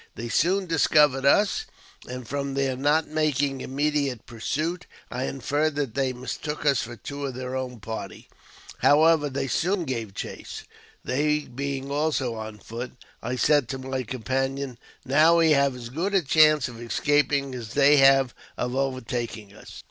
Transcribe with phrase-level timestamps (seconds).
[0.15, 1.65] They soon discovered us,
[2.09, 7.27] and, from their not making immediate pursuit, I inferred that they mistook us for two
[7.27, 8.27] of their own party.
[8.79, 10.63] However, they soon gave chase.
[11.03, 16.15] They being also on foot, I said to my companion," Now we have as good
[16.15, 19.71] a chance of escaping as they have of overtaking us."